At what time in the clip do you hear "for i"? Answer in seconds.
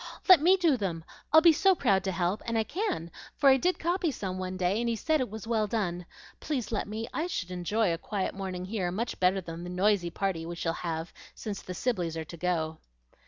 3.37-3.57